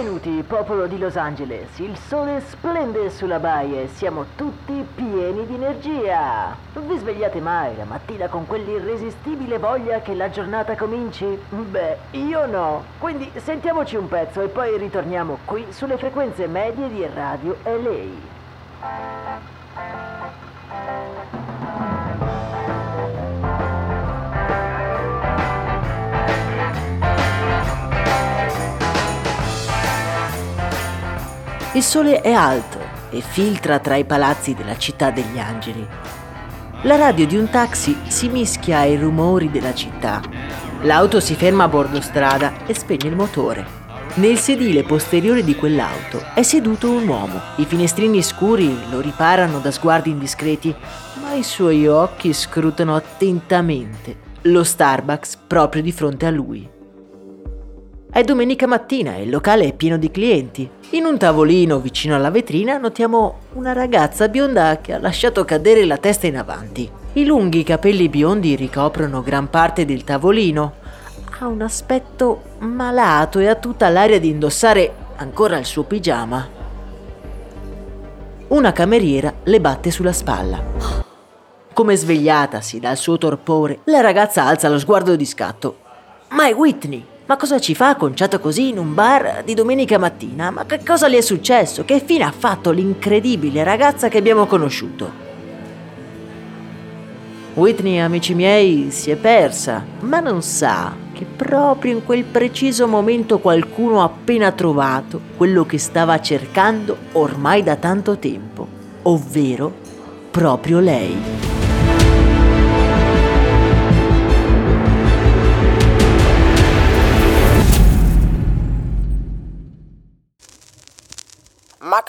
Benvenuti, 0.00 0.42
popolo 0.46 0.86
di 0.86 0.96
Los 0.96 1.16
Angeles. 1.16 1.78
Il 1.78 1.94
sole 1.98 2.40
splende 2.40 3.10
sulla 3.10 3.38
baia 3.38 3.82
e 3.82 3.88
siamo 3.88 4.24
tutti 4.34 4.82
pieni 4.94 5.44
di 5.44 5.52
energia. 5.52 6.56
Non 6.72 6.88
vi 6.88 6.96
svegliate 6.96 7.38
mai 7.38 7.76
la 7.76 7.84
mattina 7.84 8.26
con 8.28 8.46
quell'irresistibile 8.46 9.58
voglia 9.58 10.00
che 10.00 10.14
la 10.14 10.30
giornata 10.30 10.74
cominci? 10.74 11.38
Beh, 11.50 11.98
io 12.12 12.46
no. 12.46 12.84
Quindi 12.96 13.30
sentiamoci 13.36 13.96
un 13.96 14.08
pezzo 14.08 14.40
e 14.40 14.48
poi 14.48 14.78
ritorniamo 14.78 15.40
qui 15.44 15.66
sulle 15.68 15.98
frequenze 15.98 16.46
medie 16.46 16.88
di 16.88 17.06
Radio 17.12 17.58
LA. 17.64 19.58
Il 31.72 31.84
sole 31.84 32.20
è 32.20 32.32
alto 32.32 32.80
e 33.10 33.20
filtra 33.20 33.78
tra 33.78 33.94
i 33.94 34.04
palazzi 34.04 34.54
della 34.54 34.76
città 34.76 35.12
degli 35.12 35.38
angeli. 35.38 35.86
La 36.82 36.96
radio 36.96 37.28
di 37.28 37.36
un 37.36 37.48
taxi 37.48 37.96
si 38.08 38.26
mischia 38.26 38.78
ai 38.78 38.96
rumori 38.96 39.52
della 39.52 39.72
città. 39.72 40.20
L'auto 40.82 41.20
si 41.20 41.36
ferma 41.36 41.64
a 41.64 41.68
bordo 41.68 42.00
strada 42.00 42.66
e 42.66 42.74
spegne 42.74 43.08
il 43.08 43.14
motore. 43.14 43.64
Nel 44.14 44.36
sedile 44.38 44.82
posteriore 44.82 45.44
di 45.44 45.54
quell'auto 45.54 46.34
è 46.34 46.42
seduto 46.42 46.90
un 46.90 47.06
uomo. 47.06 47.40
I 47.58 47.64
finestrini 47.64 48.20
scuri 48.20 48.90
lo 48.90 48.98
riparano 48.98 49.60
da 49.60 49.70
sguardi 49.70 50.10
indiscreti, 50.10 50.74
ma 51.22 51.34
i 51.34 51.44
suoi 51.44 51.86
occhi 51.86 52.32
scrutano 52.32 52.96
attentamente 52.96 54.16
lo 54.42 54.64
Starbucks 54.64 55.36
proprio 55.46 55.82
di 55.82 55.92
fronte 55.92 56.26
a 56.26 56.30
lui. 56.30 56.78
È 58.12 58.24
domenica 58.24 58.66
mattina 58.66 59.14
e 59.14 59.22
il 59.22 59.30
locale 59.30 59.66
è 59.66 59.72
pieno 59.72 59.96
di 59.96 60.10
clienti. 60.10 60.68
In 60.90 61.04
un 61.04 61.16
tavolino 61.16 61.78
vicino 61.78 62.16
alla 62.16 62.32
vetrina 62.32 62.76
notiamo 62.76 63.38
una 63.52 63.72
ragazza 63.72 64.26
bionda 64.26 64.80
che 64.80 64.92
ha 64.92 64.98
lasciato 64.98 65.44
cadere 65.44 65.84
la 65.84 65.96
testa 65.96 66.26
in 66.26 66.36
avanti. 66.36 66.90
I 67.12 67.24
lunghi 67.24 67.62
capelli 67.62 68.08
biondi 68.08 68.56
ricoprono 68.56 69.22
gran 69.22 69.48
parte 69.48 69.84
del 69.84 70.02
tavolino. 70.02 70.72
Ha 71.38 71.46
un 71.46 71.62
aspetto 71.62 72.42
malato 72.58 73.38
e 73.38 73.46
ha 73.46 73.54
tutta 73.54 73.88
l'aria 73.88 74.18
di 74.18 74.28
indossare 74.28 74.92
ancora 75.14 75.56
il 75.56 75.64
suo 75.64 75.84
pigiama. 75.84 76.48
Una 78.48 78.72
cameriera 78.72 79.32
le 79.44 79.60
batte 79.60 79.92
sulla 79.92 80.12
spalla. 80.12 80.60
Come 81.72 81.94
svegliatasi 81.94 82.80
dal 82.80 82.96
suo 82.96 83.18
torpore, 83.18 83.78
la 83.84 84.00
ragazza 84.00 84.46
alza 84.46 84.68
lo 84.68 84.80
sguardo 84.80 85.14
di 85.14 85.24
scatto. 85.24 85.76
Ma 86.30 86.48
è 86.48 86.52
Whitney! 86.52 87.18
Ma 87.30 87.36
cosa 87.36 87.60
ci 87.60 87.76
fa 87.76 87.94
conciato 87.94 88.40
così 88.40 88.70
in 88.70 88.78
un 88.78 88.92
bar 88.92 89.44
di 89.44 89.54
domenica 89.54 89.98
mattina? 89.98 90.50
Ma 90.50 90.66
che 90.66 90.80
cosa 90.84 91.06
le 91.06 91.18
è 91.18 91.20
successo? 91.20 91.84
Che 91.84 92.02
fine 92.04 92.24
ha 92.24 92.32
fatto 92.36 92.72
l'incredibile 92.72 93.62
ragazza 93.62 94.08
che 94.08 94.18
abbiamo 94.18 94.46
conosciuto? 94.46 95.12
Whitney, 97.54 97.98
amici 97.98 98.34
miei, 98.34 98.90
si 98.90 99.12
è 99.12 99.14
persa, 99.14 99.84
ma 100.00 100.18
non 100.18 100.42
sa 100.42 100.92
che 101.12 101.24
proprio 101.24 101.92
in 101.92 102.04
quel 102.04 102.24
preciso 102.24 102.88
momento 102.88 103.38
qualcuno 103.38 104.00
ha 104.00 104.06
appena 104.06 104.50
trovato 104.50 105.20
quello 105.36 105.64
che 105.64 105.78
stava 105.78 106.20
cercando 106.20 106.96
ormai 107.12 107.62
da 107.62 107.76
tanto 107.76 108.18
tempo, 108.18 108.66
ovvero 109.02 109.72
proprio 110.32 110.80
lei. 110.80 111.49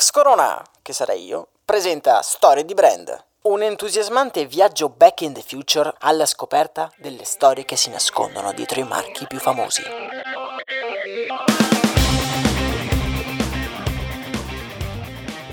Corona, 0.09 0.59
che 0.81 0.93
sarei 0.93 1.25
io, 1.25 1.49
presenta 1.63 2.21
Storie 2.21 2.65
di 2.65 2.73
Brand, 2.73 3.23
un 3.43 3.61
entusiasmante 3.61 4.45
viaggio 4.45 4.89
back 4.89 5.21
in 5.21 5.33
the 5.33 5.43
future 5.45 5.93
alla 5.99 6.25
scoperta 6.25 6.91
delle 6.97 7.23
storie 7.23 7.65
che 7.65 7.75
si 7.75 7.89
nascondono 7.89 8.51
dietro 8.53 8.79
i 8.79 8.83
marchi 8.83 9.27
più 9.27 9.37
famosi. 9.37 9.83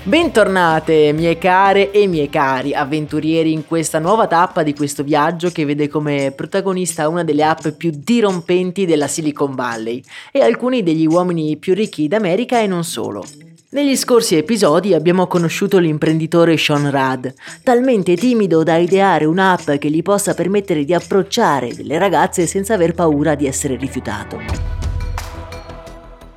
Bentornate 0.01 1.11
mie 1.11 1.37
care 1.37 1.91
e 1.91 2.07
miei 2.07 2.29
cari 2.29 2.73
avventurieri 2.73 3.51
in 3.51 3.67
questa 3.67 3.99
nuova 3.99 4.25
tappa 4.25 4.63
di 4.63 4.73
questo 4.73 5.03
viaggio 5.03 5.51
che 5.51 5.65
vede 5.65 5.87
come 5.87 6.31
protagonista 6.31 7.07
una 7.07 7.23
delle 7.23 7.43
app 7.43 7.67
più 7.67 7.91
dirompenti 7.93 8.87
della 8.87 9.07
Silicon 9.07 9.53
Valley 9.53 10.03
e 10.31 10.41
alcuni 10.41 10.81
degli 10.81 11.05
uomini 11.05 11.57
più 11.57 11.75
ricchi 11.75 12.07
d'America 12.07 12.59
e 12.59 12.65
non 12.65 12.83
solo. 12.83 13.23
Negli 13.71 13.95
scorsi 13.95 14.35
episodi 14.35 14.95
abbiamo 14.95 15.27
conosciuto 15.27 15.77
l'imprenditore 15.77 16.57
Sean 16.57 16.89
Rudd, 16.89 17.27
talmente 17.61 18.15
timido 18.15 18.63
da 18.63 18.77
ideare 18.77 19.25
un'app 19.25 19.73
che 19.73 19.91
gli 19.91 20.01
possa 20.01 20.33
permettere 20.33 20.83
di 20.83 20.93
approcciare 20.95 21.75
delle 21.75 21.99
ragazze 21.99 22.47
senza 22.47 22.73
aver 22.73 22.95
paura 22.95 23.35
di 23.35 23.45
essere 23.45 23.75
rifiutato. 23.75 24.39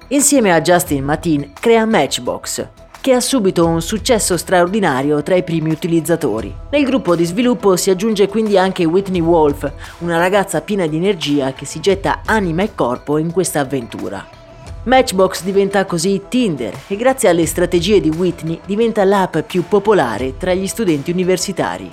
Insieme 0.08 0.52
a 0.52 0.60
Justin 0.60 1.04
Matin 1.04 1.52
crea 1.58 1.86
Matchbox, 1.86 2.68
che 3.00 3.14
ha 3.14 3.20
subito 3.20 3.66
un 3.66 3.80
successo 3.80 4.36
straordinario 4.36 5.22
tra 5.22 5.34
i 5.34 5.42
primi 5.42 5.70
utilizzatori. 5.70 6.54
Nel 6.70 6.84
gruppo 6.84 7.16
di 7.16 7.24
sviluppo 7.24 7.76
si 7.76 7.88
aggiunge 7.88 8.28
quindi 8.28 8.58
anche 8.58 8.84
Whitney 8.84 9.22
Wolf, 9.22 9.72
una 10.00 10.18
ragazza 10.18 10.60
piena 10.60 10.86
di 10.86 10.98
energia 10.98 11.54
che 11.54 11.64
si 11.64 11.80
getta 11.80 12.20
anima 12.26 12.62
e 12.62 12.74
corpo 12.74 13.16
in 13.16 13.32
questa 13.32 13.60
avventura. 13.60 14.40
Matchbox 14.84 15.44
diventa 15.44 15.84
così 15.84 16.22
Tinder 16.28 16.76
e 16.88 16.96
grazie 16.96 17.28
alle 17.28 17.46
strategie 17.46 18.00
di 18.00 18.08
Whitney 18.08 18.60
diventa 18.66 19.04
l'app 19.04 19.38
più 19.38 19.62
popolare 19.68 20.36
tra 20.36 20.52
gli 20.54 20.66
studenti 20.66 21.12
universitari. 21.12 21.88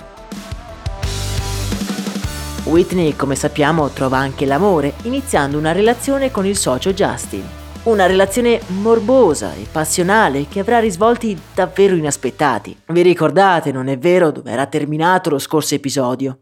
Whitney, 2.64 3.14
come 3.14 3.36
sappiamo, 3.36 3.90
trova 3.90 4.18
anche 4.18 4.44
l'amore, 4.44 4.94
iniziando 5.02 5.56
una 5.56 5.70
relazione 5.70 6.32
con 6.32 6.46
il 6.46 6.56
socio 6.56 6.92
Justin. 6.92 7.44
Una 7.84 8.06
relazione 8.06 8.60
morbosa 8.66 9.54
e 9.54 9.66
passionale 9.70 10.46
che 10.48 10.58
avrà 10.58 10.80
risvolti 10.80 11.40
davvero 11.54 11.94
inaspettati. 11.94 12.76
Vi 12.86 13.02
ricordate, 13.02 13.70
non 13.70 13.86
è 13.86 13.98
vero, 13.98 14.32
dove 14.32 14.50
era 14.50 14.66
terminato 14.66 15.30
lo 15.30 15.38
scorso 15.38 15.76
episodio? 15.76 16.38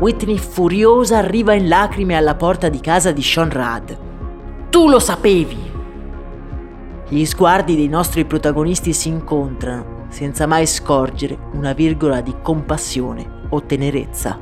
Whitney 0.00 0.38
furiosa 0.38 1.18
arriva 1.18 1.52
in 1.52 1.68
lacrime 1.68 2.16
alla 2.16 2.34
porta 2.34 2.70
di 2.70 2.80
casa 2.80 3.12
di 3.12 3.20
Sean 3.20 3.50
Rudd. 3.50 3.90
Tu 4.70 4.88
lo 4.88 4.98
sapevi! 4.98 5.70
Gli 7.06 7.24
sguardi 7.26 7.76
dei 7.76 7.88
nostri 7.88 8.24
protagonisti 8.24 8.94
si 8.94 9.08
incontrano 9.08 10.06
senza 10.08 10.46
mai 10.46 10.66
scorgere 10.66 11.36
una 11.52 11.74
virgola 11.74 12.22
di 12.22 12.34
compassione 12.40 13.42
o 13.50 13.62
tenerezza. 13.66 14.38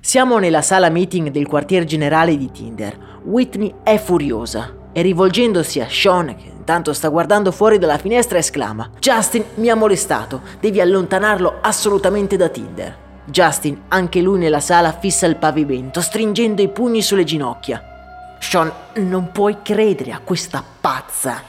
Siamo 0.00 0.38
nella 0.38 0.62
sala 0.62 0.88
meeting 0.88 1.28
del 1.28 1.46
quartier 1.46 1.84
generale 1.84 2.38
di 2.38 2.50
Tinder. 2.50 3.18
Whitney 3.24 3.74
è 3.82 3.98
furiosa 3.98 4.74
e 4.92 5.02
rivolgendosi 5.02 5.78
a 5.80 5.86
Sean, 5.90 6.34
che 6.36 6.49
intanto 6.70 6.92
sta 6.92 7.08
guardando 7.08 7.50
fuori 7.50 7.78
dalla 7.78 7.98
finestra, 7.98 8.38
esclama: 8.38 8.90
Justin 9.00 9.42
mi 9.54 9.68
ha 9.68 9.74
molestato, 9.74 10.42
devi 10.60 10.80
allontanarlo 10.80 11.58
assolutamente 11.60 12.36
da 12.36 12.48
Tinder. 12.48 12.96
Justin, 13.24 13.82
anche 13.88 14.20
lui 14.20 14.38
nella 14.38 14.60
sala, 14.60 14.92
fissa 14.92 15.26
il 15.26 15.34
pavimento, 15.34 16.00
stringendo 16.00 16.62
i 16.62 16.68
pugni 16.68 17.02
sulle 17.02 17.24
ginocchia. 17.24 18.36
Sean, 18.38 18.70
non 18.94 19.32
puoi 19.32 19.56
credere 19.62 20.12
a 20.12 20.20
questa 20.22 20.62
pazza. 20.80 21.42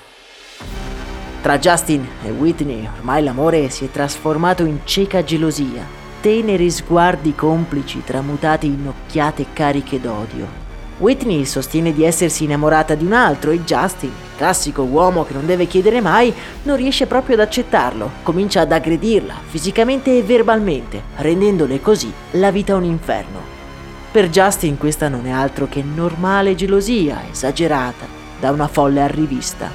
Tra 1.40 1.60
Justin 1.60 2.08
e 2.24 2.32
Whitney 2.32 2.90
ormai 2.98 3.24
l'amore 3.24 3.70
si 3.70 3.86
è 3.86 3.92
trasformato 3.92 4.64
in 4.64 4.80
cieca 4.86 5.24
gelosia, 5.24 5.86
teneri 6.20 6.72
sguardi 6.72 7.36
complici 7.36 8.04
tramutati 8.04 8.66
in 8.66 8.88
occhiate 8.88 9.46
cariche 9.54 10.02
d'odio. 10.02 10.71
Whitney 11.02 11.46
sostiene 11.46 11.94
di 11.94 12.04
essersi 12.04 12.44
innamorata 12.44 12.94
di 12.94 13.04
un 13.04 13.14
altro 13.14 13.50
e 13.50 13.64
Justin, 13.64 14.12
classico 14.38 14.84
uomo 14.84 15.26
che 15.26 15.34
non 15.34 15.48
deve 15.48 15.66
chiedere 15.66 16.00
mai, 16.00 16.32
non 16.62 16.78
riesce 16.78 17.08
proprio 17.08 17.36
ad 17.36 17.42
accettarlo. 17.42 18.12
Comincia 18.22 18.62
ad 18.62 18.72
aggredirla 18.72 19.34
fisicamente 19.48 20.16
e 20.16 20.22
verbalmente, 20.22 21.02
rendendole 21.16 21.82
così 21.82 22.14
la 22.34 22.52
vita 22.52 22.76
un 22.76 22.84
inferno. 22.84 23.40
Per 24.12 24.30
Justin 24.30 24.78
questa 24.78 25.10
non 25.10 25.26
è 25.26 25.32
altro 25.32 25.68
che 25.68 25.82
normale 25.82 26.54
gelosia 26.54 27.24
esagerata 27.32 28.06
da 28.40 28.52
una 28.52 28.68
folle 28.68 29.02
arrivista. 29.02 29.72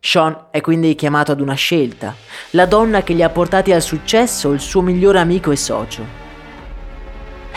Sean 0.00 0.46
è 0.50 0.60
quindi 0.60 0.96
chiamato 0.96 1.30
ad 1.30 1.40
una 1.40 1.54
scelta, 1.54 2.16
la 2.50 2.66
donna 2.66 3.04
che 3.04 3.14
gli 3.14 3.22
ha 3.22 3.28
portati 3.28 3.70
al 3.70 3.82
successo 3.82 4.50
il 4.50 4.58
suo 4.58 4.80
migliore 4.80 5.20
amico 5.20 5.52
e 5.52 5.56
socio. 5.56 6.19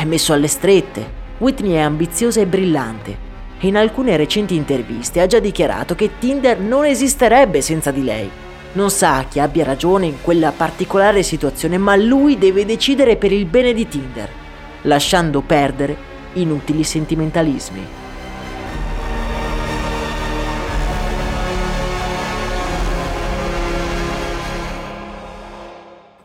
È 0.04 0.06
messo 0.06 0.34
alle 0.34 0.50
strette. 0.50 1.10
Whitney 1.38 1.76
è 1.76 1.80
ambiziosa 1.80 2.42
e 2.42 2.46
brillante 2.46 3.18
e 3.58 3.68
in 3.68 3.78
alcune 3.78 4.18
recenti 4.18 4.54
interviste 4.54 5.22
ha 5.22 5.28
già 5.28 5.40
dichiarato 5.40 5.96
che 5.96 6.20
Tinder 6.20 6.60
non 6.60 6.84
esisterebbe 6.84 7.62
senza 7.62 7.90
di 7.90 8.04
lei. 8.04 8.30
Non 8.74 8.90
sa 8.90 9.24
chi 9.30 9.40
abbia 9.40 9.64
ragione 9.64 10.08
in 10.08 10.22
quella 10.22 10.52
particolare 10.52 11.24
situazione, 11.24 11.78
ma 11.78 11.96
lui 11.96 12.38
deve 12.38 12.66
decidere 12.66 13.16
per 13.16 13.32
il 13.32 13.46
bene 13.46 13.74
di 13.74 13.88
Tinder, 13.88 14.30
lasciando 14.82 15.40
perdere 15.40 15.96
inutili 16.34 16.84
sentimentalismi. 16.84 17.86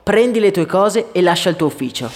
Prendi 0.02 0.40
le 0.40 0.50
tue 0.50 0.66
cose 0.66 1.12
e 1.12 1.22
lascia 1.22 1.50
il 1.50 1.54
tuo 1.54 1.68
ufficio, 1.68 2.10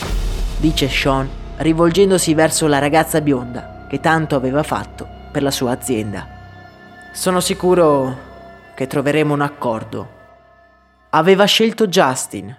dice 0.59 0.89
Sean 0.89 1.41
rivolgendosi 1.57 2.35
verso 2.35 2.67
la 2.67 2.79
ragazza 2.79 3.21
bionda 3.21 3.87
che 3.89 4.01
tanto 4.01 4.37
aveva 4.37 4.63
fatto 4.63 5.07
per 5.31 5.43
la 5.43 5.51
sua 5.51 5.73
azienda. 5.73 6.27
Sono 7.13 7.41
sicuro 7.41 8.31
che 8.75 8.87
troveremo 8.87 9.35
un 9.35 9.43
accordo. 9.43 10.21
Aveva 11.11 11.45
scelto 11.45 11.87
Justin. 11.87 12.57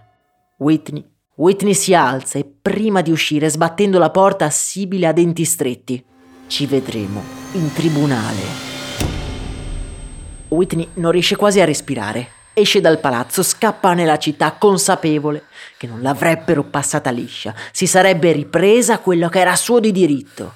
Whitney. 0.58 1.04
Whitney 1.36 1.74
si 1.74 1.96
alza 1.96 2.38
e 2.38 2.46
prima 2.46 3.02
di 3.02 3.10
uscire, 3.10 3.50
sbattendo 3.50 3.98
la 3.98 4.12
porta, 4.12 4.46
assibile 4.46 5.08
a 5.08 5.12
denti 5.12 5.44
stretti. 5.44 6.06
Ci 6.46 6.68
vedremo 6.68 7.24
in 7.54 7.74
tribunale. 7.74 8.42
Whitney 10.50 10.90
non 10.96 11.12
riesce 11.12 11.36
quasi 11.36 11.60
a 11.60 11.66
respirare. 11.66 12.28
Esce 12.56 12.82
dal 12.82 13.00
palazzo, 13.00 13.42
scappa 13.42 13.96
nella 13.96 14.20
città 14.20 14.52
consapevole 14.52 15.46
che 15.76 15.88
non 15.88 16.04
l'avrebbero 16.04 16.62
passata 16.62 17.10
liscia, 17.10 17.52
si 17.72 17.88
sarebbe 17.88 18.32
ripresa 18.32 19.00
quello 19.00 19.28
che 19.28 19.40
era 19.40 19.56
suo 19.56 19.80
di 19.80 19.92
diritto. 19.92 20.54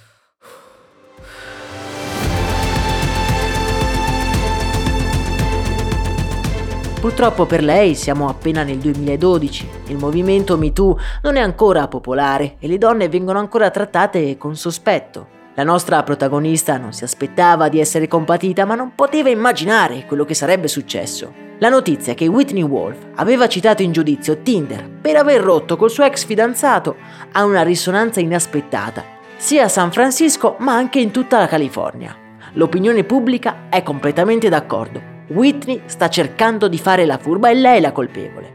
Purtroppo 7.00 7.48
per 7.48 7.64
lei 7.64 7.96
siamo 7.96 8.30
appena 8.30 8.62
nel 8.62 8.78
2012, 8.78 9.70
il 9.88 9.98
movimento 9.98 10.56
MeToo 10.56 11.00
non 11.24 11.36
è 11.36 11.40
ancora 11.40 11.88
popolare 11.88 12.58
e 12.60 12.68
le 12.68 12.78
donne 12.78 13.10
vengono 13.10 13.40
ancora 13.40 13.72
trattate 13.72 14.38
con 14.38 14.56
sospetto. 14.56 15.30
La 15.56 15.64
nostra 15.64 16.04
protagonista 16.04 16.78
non 16.78 16.94
si 16.94 17.04
aspettava 17.04 17.70
di 17.70 17.80
essere 17.80 18.08
compatita 18.08 18.66
ma 18.66 18.76
non 18.76 18.94
poteva 18.94 19.30
immaginare 19.30 20.06
quello 20.06 20.26
che 20.26 20.36
sarebbe 20.36 20.68
successo. 20.68 21.47
La 21.60 21.70
notizia 21.70 22.14
che 22.14 22.28
Whitney 22.28 22.62
Wolf 22.62 22.98
aveva 23.16 23.48
citato 23.48 23.82
in 23.82 23.92
giudizio 23.92 24.44
Tinder 24.44 24.88
per 24.88 25.16
aver 25.16 25.42
rotto 25.42 25.76
col 25.76 25.90
suo 25.90 26.04
ex 26.04 26.24
fidanzato 26.24 26.98
ha 27.32 27.44
una 27.46 27.64
risonanza 27.64 28.20
inaspettata, 28.20 29.04
sia 29.38 29.64
a 29.64 29.68
San 29.68 29.92
Francisco 29.92 30.58
ma 30.60 30.76
anche 30.76 31.00
in 31.00 31.10
tutta 31.10 31.40
la 31.40 31.48
California. 31.48 32.16
L'opinione 32.54 33.04
pubblica 33.04 33.70
è 33.70 33.82
completamente 33.82 34.50
d'accordo. 34.50 35.02
Whitney 35.30 35.82
sta 35.86 36.10
cercando 36.10 36.68
di 36.68 36.78
fare 36.78 37.08
la 37.08 37.18
furba 37.18 37.50
e 37.50 37.56
lei 37.56 37.78
è 37.78 37.82
la 37.82 37.92
colpevole. 37.92 38.54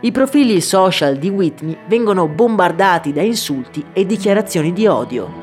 I 0.00 0.10
profili 0.10 0.62
social 0.62 1.16
di 1.16 1.28
Whitney 1.28 1.76
vengono 1.86 2.28
bombardati 2.28 3.12
da 3.12 3.20
insulti 3.20 3.84
e 3.92 4.06
dichiarazioni 4.06 4.72
di 4.72 4.86
odio. 4.86 5.42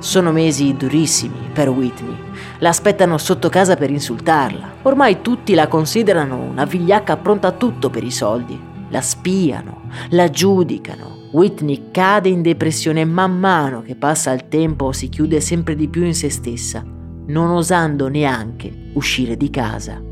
Sono 0.00 0.32
mesi 0.32 0.74
durissimi 0.76 1.50
per 1.52 1.68
Whitney. 1.68 2.19
L'aspettano 2.60 3.16
sotto 3.16 3.48
casa 3.48 3.74
per 3.74 3.90
insultarla. 3.90 4.74
Ormai 4.82 5.22
tutti 5.22 5.54
la 5.54 5.66
considerano 5.66 6.36
una 6.36 6.66
vigliacca 6.66 7.16
pronta 7.16 7.48
a 7.48 7.52
tutto 7.52 7.88
per 7.88 8.04
i 8.04 8.10
soldi. 8.10 8.58
La 8.90 9.00
spiano, 9.00 9.82
la 10.10 10.28
giudicano. 10.28 11.28
Whitney 11.32 11.90
cade 11.90 12.28
in 12.28 12.42
depressione 12.42 13.04
man 13.06 13.38
mano 13.38 13.82
che 13.82 13.94
passa 13.94 14.32
il 14.32 14.48
tempo 14.48 14.92
si 14.92 15.08
chiude 15.08 15.40
sempre 15.40 15.74
di 15.74 15.88
più 15.88 16.04
in 16.04 16.14
se 16.14 16.28
stessa, 16.28 16.84
non 17.26 17.50
osando 17.50 18.08
neanche 18.08 18.90
uscire 18.94 19.36
di 19.36 19.48
casa. 19.48 20.02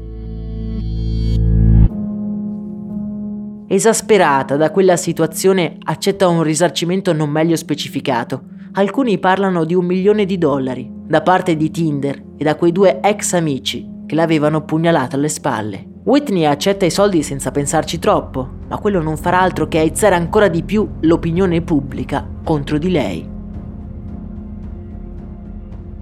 Esasperata 3.66 4.56
da 4.56 4.70
quella 4.70 4.96
situazione, 4.96 5.76
accetta 5.82 6.28
un 6.28 6.42
risarcimento 6.42 7.12
non 7.12 7.28
meglio 7.28 7.56
specificato 7.56 8.56
alcuni 8.78 9.18
parlano 9.18 9.64
di 9.64 9.74
un 9.74 9.84
milione 9.84 10.24
di 10.24 10.38
dollari 10.38 10.88
da 10.88 11.20
parte 11.20 11.56
di 11.56 11.68
Tinder 11.68 12.22
e 12.36 12.44
da 12.44 12.54
quei 12.54 12.70
due 12.70 13.00
ex 13.02 13.32
amici 13.32 13.84
che 14.06 14.14
l'avevano 14.14 14.64
pugnalata 14.64 15.16
alle 15.16 15.28
spalle. 15.28 15.84
Whitney 16.04 16.44
accetta 16.44 16.86
i 16.86 16.90
soldi 16.90 17.24
senza 17.24 17.50
pensarci 17.50 17.98
troppo, 17.98 18.48
ma 18.68 18.78
quello 18.78 19.02
non 19.02 19.16
farà 19.16 19.40
altro 19.40 19.66
che 19.66 19.78
aizzare 19.78 20.14
ancora 20.14 20.46
di 20.46 20.62
più 20.62 20.88
l'opinione 21.00 21.60
pubblica 21.60 22.24
contro 22.44 22.78
di 22.78 22.90
lei. 22.90 23.28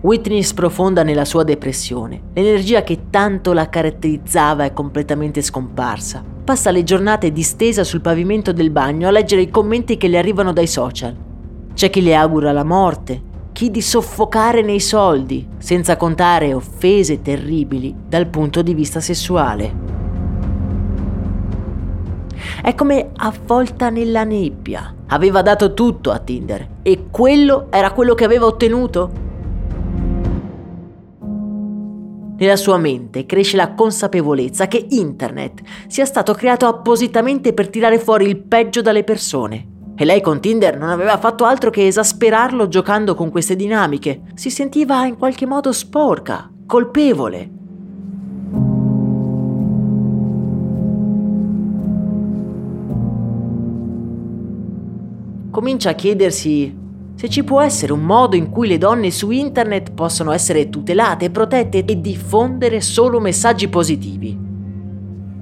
Whitney 0.02 0.42
sprofonda 0.42 1.02
nella 1.02 1.24
sua 1.24 1.44
depressione. 1.44 2.20
L'energia 2.34 2.82
che 2.82 3.06
tanto 3.08 3.54
la 3.54 3.70
caratterizzava 3.70 4.64
è 4.64 4.74
completamente 4.74 5.40
scomparsa. 5.40 6.22
Passa 6.44 6.70
le 6.70 6.84
giornate 6.84 7.32
distesa 7.32 7.84
sul 7.84 8.02
pavimento 8.02 8.52
del 8.52 8.70
bagno 8.70 9.08
a 9.08 9.10
leggere 9.10 9.40
i 9.40 9.50
commenti 9.50 9.96
che 9.96 10.08
le 10.08 10.18
arrivano 10.18 10.52
dai 10.52 10.66
social. 10.66 11.25
C'è 11.76 11.90
chi 11.90 12.00
le 12.00 12.14
augura 12.14 12.52
la 12.52 12.64
morte, 12.64 13.20
chi 13.52 13.70
di 13.70 13.82
soffocare 13.82 14.62
nei 14.62 14.80
soldi, 14.80 15.46
senza 15.58 15.98
contare 15.98 16.54
offese 16.54 17.20
terribili 17.20 17.94
dal 18.08 18.28
punto 18.28 18.62
di 18.62 18.72
vista 18.72 18.98
sessuale. 18.98 19.74
È 22.62 22.74
come 22.74 23.10
avvolta 23.14 23.90
nella 23.90 24.24
nebbia. 24.24 24.94
Aveva 25.08 25.42
dato 25.42 25.74
tutto 25.74 26.12
a 26.12 26.18
Tinder 26.18 26.66
e 26.80 27.08
quello 27.10 27.66
era 27.68 27.92
quello 27.92 28.14
che 28.14 28.24
aveva 28.24 28.46
ottenuto? 28.46 29.10
Nella 32.38 32.56
sua 32.56 32.78
mente 32.78 33.26
cresce 33.26 33.58
la 33.58 33.74
consapevolezza 33.74 34.66
che 34.66 34.86
Internet 34.88 35.60
sia 35.88 36.06
stato 36.06 36.32
creato 36.32 36.64
appositamente 36.66 37.52
per 37.52 37.68
tirare 37.68 37.98
fuori 37.98 38.26
il 38.26 38.38
peggio 38.38 38.80
dalle 38.80 39.04
persone 39.04 39.74
e 39.96 40.04
lei 40.04 40.20
con 40.20 40.40
Tinder 40.40 40.76
non 40.78 40.90
aveva 40.90 41.16
fatto 41.16 41.44
altro 41.44 41.70
che 41.70 41.86
esasperarlo 41.86 42.68
giocando 42.68 43.14
con 43.14 43.30
queste 43.30 43.56
dinamiche. 43.56 44.20
Si 44.34 44.50
sentiva 44.50 45.06
in 45.06 45.16
qualche 45.16 45.46
modo 45.46 45.72
sporca, 45.72 46.50
colpevole. 46.66 47.50
Comincia 55.50 55.90
a 55.90 55.94
chiedersi 55.94 56.84
se 57.14 57.30
ci 57.30 57.42
può 57.42 57.62
essere 57.62 57.94
un 57.94 58.02
modo 58.02 58.36
in 58.36 58.50
cui 58.50 58.68
le 58.68 58.76
donne 58.76 59.10
su 59.10 59.30
internet 59.30 59.92
possono 59.92 60.32
essere 60.32 60.68
tutelate, 60.68 61.30
protette 61.30 61.82
e 61.82 62.00
diffondere 62.02 62.82
solo 62.82 63.20
messaggi 63.20 63.68
positivi. 63.68 64.45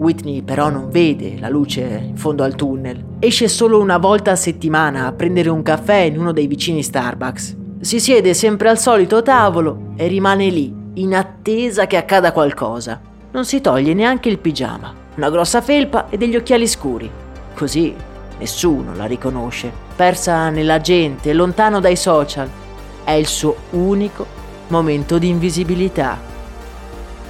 Whitney 0.05 0.43
però 0.43 0.69
non 0.69 0.91
vede 0.91 1.39
la 1.39 1.49
luce 1.49 1.81
in 1.81 2.17
fondo 2.19 2.45
al 2.45 2.55
tunnel. 2.55 3.03
Esce 3.19 3.49
solo 3.49 3.81
una 3.81 3.97
volta 3.97 4.33
a 4.33 4.37
settimana 4.37 5.07
a 5.07 5.13
prendere 5.13 5.49
un 5.49 5.63
caffè 5.63 6.01
in 6.01 6.19
uno 6.19 6.33
dei 6.33 6.47
vicini 6.47 6.83
Starbucks. 6.83 7.57
Si 7.81 7.99
siede 7.99 8.35
sempre 8.35 8.69
al 8.69 8.79
solito 8.79 9.23
tavolo 9.23 9.93
e 9.97 10.07
rimane 10.07 10.51
lì, 10.51 10.73
in 10.95 11.15
attesa 11.15 11.87
che 11.87 11.97
accada 11.97 12.33
qualcosa. 12.33 13.01
Non 13.33 13.47
si 13.47 13.63
toglie 13.63 13.95
neanche 13.95 14.29
il 14.29 14.39
pigiama, 14.39 14.93
una 15.17 15.31
grossa 15.31 15.63
felpa 15.63 16.11
e 16.11 16.19
degli 16.19 16.37
occhiali 16.37 16.69
scuri. 16.69 17.11
Così 17.55 17.95
nessuno 18.39 18.95
la 18.95 19.07
riconosce, 19.07 19.73
persa 19.97 20.51
nella 20.51 20.83
gente, 20.83 21.33
lontano 21.33 21.81
dai 21.81 21.97
social. 21.97 22.49
È 23.03 23.13
il 23.13 23.27
suo 23.27 23.57
unico 23.71 24.27
momento 24.69 25.17
di 25.17 25.29
invisibilità. 25.29 26.19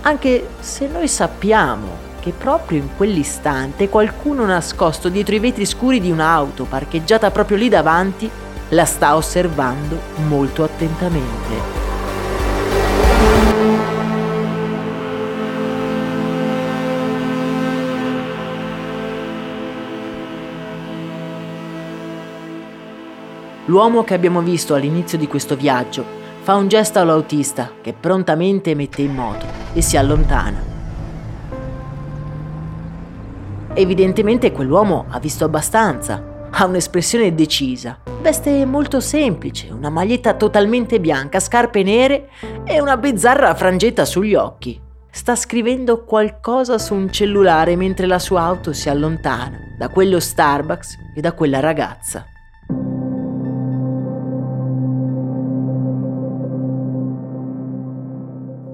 Anche 0.03 0.49
se 0.59 0.89
noi 0.89 1.07
sappiamo 1.07 2.13
che 2.25 2.33
proprio 2.33 2.79
in 2.79 2.89
quell'istante 2.97 3.91
qualcuno 3.91 4.47
nascosto 4.47 5.11
dietro 5.11 5.35
i 5.35 5.41
vetri 5.41 5.67
scuri 5.67 6.01
di 6.01 6.11
un'auto 6.11 6.65
parcheggiata 6.65 7.31
proprio 7.31 7.59
lì 7.59 7.69
davanti 7.69 8.31
la 8.71 8.87
sta 8.87 9.15
osservando 9.15 9.99
molto 10.27 10.65
attentamente. 10.65 11.83
L'uomo 23.67 24.03
che 24.03 24.15
abbiamo 24.15 24.41
visto 24.41 24.73
all'inizio 24.73 25.19
di 25.19 25.27
questo 25.27 25.57
viaggio 25.57 26.23
fa 26.41 26.55
un 26.55 26.69
gesto 26.69 27.01
all'autista 27.01 27.71
che 27.83 27.93
prontamente 27.93 28.75
mette 28.75 29.03
in 29.03 29.13
moto 29.13 29.45
e 29.75 29.83
si 29.83 29.99
allontana. 29.99 30.74
Evidentemente 33.77 34.53
quell'uomo 34.53 35.07
ha 35.09 35.19
visto 35.19 35.45
abbastanza, 35.45 36.49
ha 36.49 36.65
un'espressione 36.65 37.35
decisa, 37.35 37.99
veste 38.23 38.65
molto 38.65 39.01
semplice, 39.01 39.73
una 39.73 39.91
maglietta 39.91 40.35
totalmente 40.35 41.01
bianca, 41.01 41.41
scarpe 41.41 41.83
nere 41.83 42.29
e 42.63 42.81
una 42.81 42.97
bizzarra 42.97 43.53
frangetta 43.57 44.05
sugli 44.05 44.37
occhi. 44.37 44.81
Sta 45.11 45.35
scrivendo 45.35 46.05
qualcosa 46.05 46.79
su 46.79 46.95
un 46.95 47.11
cellulare 47.11 47.75
mentre 47.75 48.07
la 48.07 48.21
sua 48.21 48.43
auto 48.43 48.73
si 48.73 48.89
allontana 48.89 49.59
da 49.77 49.89
quello 49.89 50.21
Starbucks 50.21 50.97
e 51.17 51.21
da 51.21 51.33
quella 51.33 51.59
ragazza. 51.59 52.27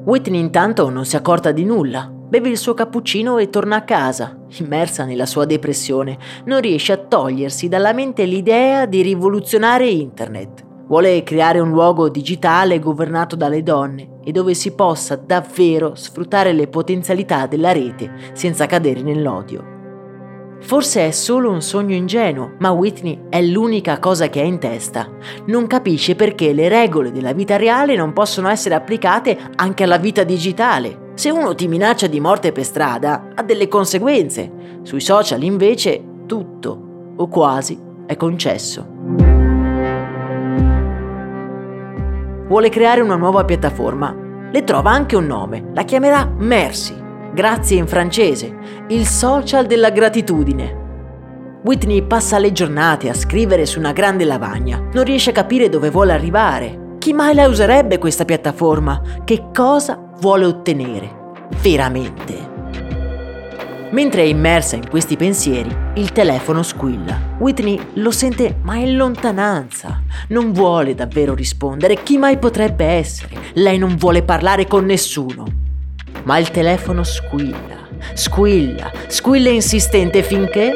Whitney 0.05 0.41
intanto 0.41 0.91
non 0.91 1.07
si 1.07 1.17
accorta 1.17 1.53
di 1.53 1.65
nulla. 1.65 2.20
Beve 2.31 2.49
il 2.49 2.59
suo 2.59 2.75
cappuccino 2.75 3.39
e 3.39 3.51
torna 3.51 3.75
a 3.75 3.83
casa. 3.83 4.39
Immersa 4.59 5.05
nella 5.05 5.27
sua 5.27 5.47
depressione, 5.47 6.17
non 6.45 6.61
riesce 6.61 6.93
a 6.93 6.97
togliersi 6.97 7.67
dalla 7.67 7.93
mente 7.93 8.25
l'idea 8.25 8.87
di 8.87 9.03
rivoluzionare 9.03 9.89
Internet. 9.89 10.65
Vuole 10.87 11.25
creare 11.25 11.59
un 11.59 11.71
luogo 11.71 12.09
digitale 12.09 12.79
governato 12.79 13.35
dalle 13.35 13.65
donne 13.65 14.21
e 14.23 14.31
dove 14.31 14.55
si 14.55 14.71
possa 14.77 15.17
davvero 15.17 15.97
sfruttare 15.97 16.53
le 16.53 16.69
potenzialità 16.69 17.49
della 17.49 17.73
rete 17.73 18.13
senza 18.33 18.67
cadere 18.67 19.03
nell'odio. 19.03 19.70
Forse 20.63 21.07
è 21.07 21.11
solo 21.11 21.51
un 21.51 21.63
sogno 21.63 21.95
ingenuo, 21.95 22.53
ma 22.59 22.71
Whitney 22.71 23.23
è 23.29 23.43
l'unica 23.43 23.99
cosa 23.99 24.29
che 24.29 24.41
ha 24.41 24.45
in 24.45 24.59
testa. 24.59 25.09
Non 25.47 25.67
capisce 25.67 26.15
perché 26.15 26.53
le 26.53 26.69
regole 26.69 27.11
della 27.11 27.33
vita 27.33 27.57
reale 27.57 27.97
non 27.97 28.13
possono 28.13 28.49
essere 28.49 28.75
applicate 28.75 29.37
anche 29.57 29.85
alla 29.85 29.97
vita 29.97 30.23
digitale. 30.23 31.09
Se 31.15 31.31
uno 31.31 31.55
ti 31.55 31.67
minaccia 31.67 32.07
di 32.07 32.21
morte 32.21 32.53
per 32.53 32.65
strada, 32.65 33.31
ha 33.35 33.43
delle 33.43 33.69
conseguenze. 33.69 34.79
Sui 34.83 35.01
social 35.01 35.43
invece 35.43 36.03
tutto, 36.27 37.13
o 37.17 37.27
quasi, 37.29 37.79
è 38.07 38.17
concesso. 38.17 38.87
Vuole 42.47 42.69
creare 42.69 43.01
una 43.01 43.17
nuova 43.17 43.45
piattaforma. 43.45 44.15
Le 44.53 44.65
trova 44.65 44.91
anche 44.91 45.17
un 45.17 45.27
nome, 45.27 45.71
la 45.73 45.85
chiamerà 45.85 46.31
Mercy 46.37 47.00
grazie 47.33 47.79
in 47.79 47.87
francese, 47.87 48.55
il 48.89 49.07
social 49.07 49.67
della 49.67 49.91
gratitudine. 49.91 50.79
Whitney 51.63 52.03
passa 52.03 52.39
le 52.39 52.53
giornate 52.53 53.09
a 53.09 53.15
scrivere 53.15 53.67
su 53.67 53.79
una 53.79 53.93
grande 53.93 54.25
lavagna, 54.25 54.79
non 54.93 55.05
riesce 55.05 55.31
a 55.31 55.35
capire 55.35 55.69
dove 55.69 55.91
vuole 55.91 56.13
arrivare. 56.13 56.97
Chi 56.99 57.13
mai 57.13 57.35
la 57.35 57.47
userebbe 57.47 57.99
questa 57.99 58.25
piattaforma? 58.25 59.01
Che 59.25 59.49
cosa 59.55 59.99
vuole 60.21 60.47
ottenere? 60.47 61.19
Veramente. 61.63 62.49
Mentre 63.91 64.23
è 64.23 64.27
immersa 64.27 64.77
in 64.77 64.89
questi 64.89 65.17
pensieri, 65.17 65.75
il 65.95 66.13
telefono 66.13 66.63
squilla. 66.63 67.19
Whitney 67.39 67.79
lo 67.95 68.11
sente 68.11 68.59
ma 68.63 68.77
in 68.77 68.97
lontananza. 68.97 70.03
Non 70.29 70.53
vuole 70.53 70.95
davvero 70.95 71.35
rispondere. 71.35 72.03
Chi 72.03 72.17
mai 72.17 72.39
potrebbe 72.39 72.85
essere? 72.85 73.37
Lei 73.55 73.79
non 73.79 73.97
vuole 73.97 74.23
parlare 74.23 74.67
con 74.67 74.85
nessuno 74.85 75.69
ma 76.25 76.39
il 76.39 76.51
telefono 76.51 77.03
squilla, 77.03 77.89
squilla, 78.15 78.91
squilla 79.07 79.51
insistente 79.51 80.23
finché... 80.23 80.75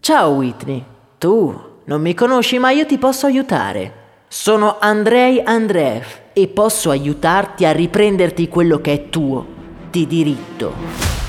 Ciao 0.00 0.30
Whitney, 0.32 0.84
tu 1.18 1.58
non 1.84 2.00
mi 2.00 2.14
conosci 2.14 2.58
ma 2.58 2.70
io 2.70 2.86
ti 2.86 2.98
posso 2.98 3.26
aiutare. 3.26 4.02
Sono 4.28 4.78
Andrei 4.80 5.40
Andreev 5.44 6.04
e 6.32 6.48
posso 6.48 6.90
aiutarti 6.90 7.64
a 7.64 7.72
riprenderti 7.72 8.48
quello 8.48 8.80
che 8.80 8.92
è 8.92 9.08
tuo 9.08 9.46
di 9.90 10.06
diritto. 10.06 11.23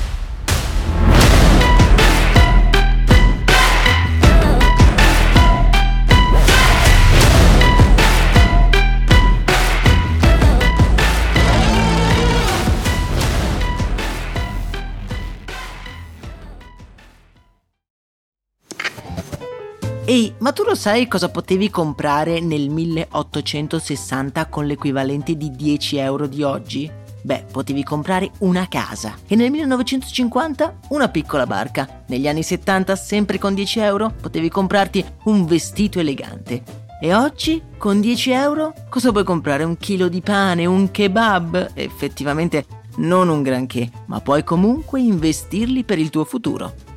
Ehi, 20.07 20.35
ma 20.37 20.51
tu 20.51 20.61
lo 20.61 20.75
sai 20.75 21.07
cosa 21.07 21.29
potevi 21.29 21.71
comprare 21.71 22.39
nel 22.39 22.69
1860 22.69 24.45
con 24.49 24.67
l'equivalente 24.67 25.35
di 25.35 25.49
10 25.49 25.97
euro 25.97 26.27
di 26.27 26.43
oggi? 26.43 26.87
Beh, 27.23 27.45
potevi 27.51 27.83
comprare 27.83 28.29
una 28.41 28.67
casa 28.67 29.15
e 29.25 29.35
nel 29.35 29.49
1950 29.49 30.77
una 30.89 31.09
piccola 31.09 31.47
barca. 31.47 32.03
Negli 32.05 32.27
anni 32.27 32.43
70, 32.43 32.95
sempre 32.95 33.39
con 33.39 33.55
10 33.55 33.79
euro, 33.79 34.13
potevi 34.21 34.47
comprarti 34.47 35.03
un 35.23 35.47
vestito 35.47 35.99
elegante. 35.99 36.61
E 37.01 37.11
oggi, 37.15 37.59
con 37.75 37.99
10 37.99 38.29
euro, 38.29 38.75
cosa 38.89 39.11
puoi 39.11 39.23
comprare? 39.23 39.63
Un 39.63 39.77
chilo 39.77 40.07
di 40.07 40.21
pane, 40.21 40.67
un 40.67 40.91
kebab? 40.91 41.71
Effettivamente 41.73 42.65
non 42.97 43.27
un 43.27 43.41
granché, 43.41 43.89
ma 44.05 44.21
puoi 44.21 44.43
comunque 44.43 45.01
investirli 45.01 45.83
per 45.83 45.97
il 45.97 46.11
tuo 46.11 46.25
futuro. 46.25 46.84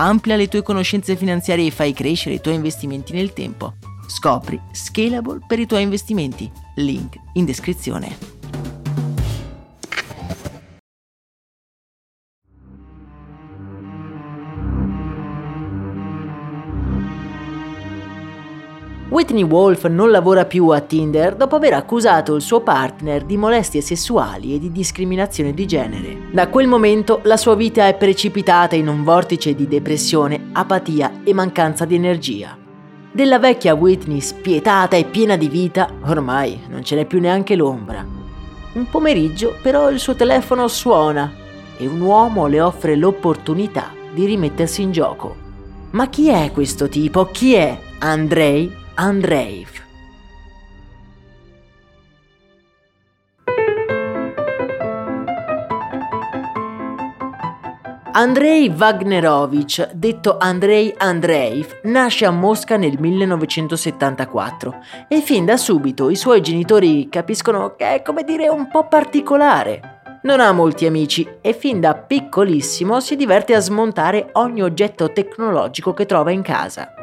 Amplia 0.00 0.36
le 0.36 0.46
tue 0.46 0.62
conoscenze 0.62 1.16
finanziarie 1.16 1.66
e 1.66 1.70
fai 1.72 1.92
crescere 1.92 2.36
i 2.36 2.40
tuoi 2.40 2.54
investimenti 2.54 3.12
nel 3.12 3.32
tempo. 3.32 3.74
Scopri 4.06 4.60
Scalable 4.70 5.40
per 5.44 5.58
i 5.58 5.66
tuoi 5.66 5.82
investimenti. 5.82 6.48
Link 6.76 7.16
in 7.32 7.44
descrizione. 7.44 8.37
Whitney 19.18 19.42
Wolf 19.42 19.84
non 19.86 20.12
lavora 20.12 20.44
più 20.44 20.68
a 20.68 20.78
Tinder 20.78 21.34
dopo 21.34 21.56
aver 21.56 21.72
accusato 21.72 22.36
il 22.36 22.40
suo 22.40 22.60
partner 22.60 23.24
di 23.24 23.36
molestie 23.36 23.80
sessuali 23.80 24.54
e 24.54 24.60
di 24.60 24.70
discriminazione 24.70 25.52
di 25.52 25.66
genere. 25.66 26.28
Da 26.30 26.46
quel 26.46 26.68
momento 26.68 27.18
la 27.24 27.36
sua 27.36 27.56
vita 27.56 27.88
è 27.88 27.96
precipitata 27.96 28.76
in 28.76 28.86
un 28.86 29.02
vortice 29.02 29.56
di 29.56 29.66
depressione, 29.66 30.50
apatia 30.52 31.22
e 31.24 31.34
mancanza 31.34 31.84
di 31.84 31.96
energia. 31.96 32.56
Della 33.10 33.40
vecchia 33.40 33.74
Whitney 33.74 34.20
spietata 34.20 34.94
e 34.94 35.04
piena 35.04 35.36
di 35.36 35.48
vita 35.48 35.90
ormai 36.04 36.60
non 36.68 36.84
ce 36.84 36.94
n'è 36.94 37.04
più 37.04 37.18
neanche 37.18 37.56
l'ombra. 37.56 38.06
Un 38.74 38.88
pomeriggio 38.88 39.56
però 39.60 39.90
il 39.90 39.98
suo 39.98 40.14
telefono 40.14 40.68
suona 40.68 41.28
e 41.76 41.88
un 41.88 42.00
uomo 42.00 42.46
le 42.46 42.60
offre 42.60 42.94
l'opportunità 42.94 43.90
di 44.14 44.26
rimettersi 44.26 44.80
in 44.82 44.92
gioco. 44.92 45.34
Ma 45.90 46.08
chi 46.08 46.28
è 46.28 46.52
questo 46.52 46.88
tipo? 46.88 47.26
Chi 47.32 47.54
è 47.54 47.76
Andrei 47.98 48.86
Unrave. 49.00 49.86
Andrei 58.10 58.68
Wagnerovich, 58.76 59.92
detto 59.92 60.36
Andrei 60.38 60.92
Andreev, 60.96 61.82
nasce 61.84 62.24
a 62.24 62.32
Mosca 62.32 62.76
nel 62.76 62.98
1974 62.98 64.80
e 65.06 65.20
fin 65.20 65.44
da 65.44 65.56
subito 65.56 66.10
i 66.10 66.16
suoi 66.16 66.40
genitori 66.40 67.08
capiscono 67.08 67.76
che 67.76 67.94
è 67.94 68.02
come 68.02 68.24
dire 68.24 68.48
un 68.48 68.66
po' 68.68 68.88
particolare. 68.88 70.00
Non 70.24 70.40
ha 70.40 70.50
molti 70.50 70.86
amici 70.86 71.24
e 71.40 71.52
fin 71.52 71.78
da 71.78 71.94
piccolissimo 71.94 72.98
si 72.98 73.14
diverte 73.14 73.54
a 73.54 73.60
smontare 73.60 74.30
ogni 74.32 74.60
oggetto 74.60 75.12
tecnologico 75.12 75.94
che 75.94 76.04
trova 76.04 76.32
in 76.32 76.42
casa. 76.42 76.97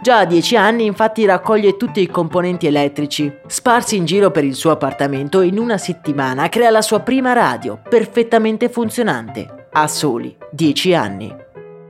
Già 0.00 0.18
a 0.18 0.24
dieci 0.24 0.56
anni 0.56 0.84
infatti 0.84 1.24
raccoglie 1.24 1.76
tutti 1.76 2.00
i 2.00 2.06
componenti 2.06 2.66
elettrici, 2.66 3.32
sparsi 3.46 3.96
in 3.96 4.04
giro 4.04 4.30
per 4.30 4.44
il 4.44 4.54
suo 4.54 4.70
appartamento 4.70 5.40
in 5.40 5.58
una 5.58 5.78
settimana 5.78 6.48
crea 6.48 6.70
la 6.70 6.82
sua 6.82 7.00
prima 7.00 7.32
radio, 7.32 7.80
perfettamente 7.88 8.68
funzionante 8.68 9.68
a 9.72 9.86
soli 9.88 10.36
10 10.50 10.94
anni. 10.94 11.34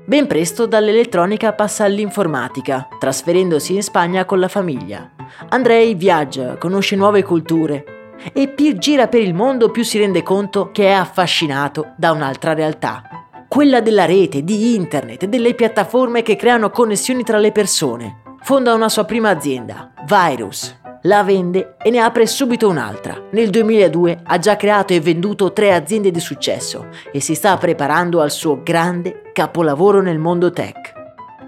Ben 0.07 0.27
presto 0.27 0.67
dall'elettronica 0.67 1.53
passa 1.53 1.85
all'informatica, 1.85 2.89
trasferendosi 2.99 3.75
in 3.75 3.83
Spagna 3.83 4.25
con 4.25 4.39
la 4.39 4.49
famiglia. 4.49 5.11
Andrei 5.49 5.95
viaggia, 5.95 6.57
conosce 6.57 6.97
nuove 6.97 7.23
culture 7.23 7.85
e 8.33 8.49
più 8.49 8.79
gira 8.79 9.09
per 9.09 9.21
il 9.21 9.35
mondo 9.35 9.71
più 9.71 9.83
si 9.83 9.99
rende 9.99 10.23
conto 10.23 10.71
che 10.71 10.87
è 10.87 10.93
affascinato 10.93 11.93
da 11.97 12.13
un'altra 12.13 12.55
realtà, 12.55 13.26
quella 13.49 13.81
della 13.81 14.05
rete, 14.05 14.43
di 14.43 14.75
internet, 14.75 15.27
delle 15.27 15.55
piattaforme 15.55 16.23
che 16.23 16.37
creano 16.37 16.71
connessioni 16.71 17.23
tra 17.23 17.39
le 17.39 17.53
persone. 17.53 18.23
Fonda 18.43 18.75
una 18.75 18.89
sua 18.89 19.05
prima 19.05 19.31
azienda, 19.31 19.93
Virus, 20.07 20.79
la 21.03 21.23
vende 21.23 21.77
e 21.83 21.91
ne 21.91 22.01
apre 22.01 22.27
subito 22.27 22.69
un'altra. 22.69 23.29
Nel 23.31 23.51
2002 23.51 24.21
ha 24.25 24.39
già 24.39 24.57
creato 24.57 24.93
e 24.93 25.01
venduto 25.01 25.53
tre 25.53 25.73
aziende 25.73 26.11
di 26.11 26.21
successo 26.21 26.89
e 27.13 27.21
si 27.21 27.35
sta 27.35 27.57
preparando 27.57 28.21
al 28.21 28.31
suo 28.31 28.63
grande 28.63 29.31
capolavoro 29.33 30.01
nel 30.01 30.19
mondo 30.19 30.51
tech. 30.51 30.96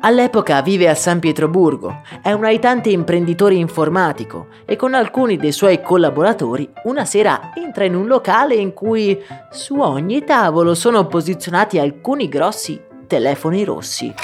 All'epoca 0.00 0.62
vive 0.62 0.88
a 0.88 0.94
San 0.94 1.18
Pietroburgo, 1.18 2.02
è 2.22 2.30
un 2.30 2.44
aitante 2.44 2.88
imprenditore 2.88 3.54
informatico 3.54 4.46
e 4.64 4.76
con 4.76 4.94
alcuni 4.94 5.36
dei 5.36 5.50
suoi 5.50 5.82
collaboratori 5.82 6.70
una 6.84 7.04
sera 7.04 7.50
entra 7.56 7.84
in 7.84 7.96
un 7.96 8.06
locale 8.06 8.54
in 8.54 8.74
cui 8.74 9.20
su 9.50 9.80
ogni 9.80 10.22
tavolo 10.22 10.76
sono 10.76 11.08
posizionati 11.08 11.80
alcuni 11.80 12.28
grossi 12.28 12.80
telefoni 13.08 13.64
rossi. 13.64 14.14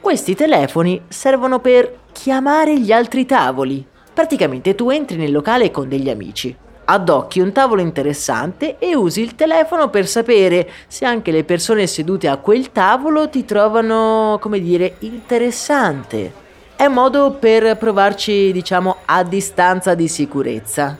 Questi 0.00 0.34
telefoni 0.34 1.00
servono 1.08 1.60
per 1.60 2.00
chiamare 2.12 2.78
gli 2.78 2.92
altri 2.92 3.24
tavoli. 3.24 3.86
Praticamente 4.12 4.74
tu 4.74 4.90
entri 4.90 5.16
nel 5.16 5.32
locale 5.32 5.70
con 5.70 5.88
degli 5.88 6.10
amici, 6.10 6.54
addocchi 6.84 7.40
un 7.40 7.52
tavolo 7.52 7.80
interessante 7.80 8.76
e 8.78 8.94
usi 8.94 9.22
il 9.22 9.34
telefono 9.34 9.88
per 9.88 10.06
sapere 10.06 10.70
se 10.86 11.04
anche 11.04 11.30
le 11.30 11.44
persone 11.44 11.86
sedute 11.86 12.28
a 12.28 12.36
quel 12.36 12.72
tavolo 12.72 13.28
ti 13.28 13.44
trovano, 13.44 14.38
come 14.40 14.60
dire, 14.60 14.96
interessante. 15.00 16.32
È 16.76 16.88
modo 16.88 17.32
per 17.32 17.76
provarci, 17.76 18.52
diciamo, 18.52 18.96
a 19.04 19.22
distanza 19.22 19.94
di 19.94 20.08
sicurezza. 20.08 20.98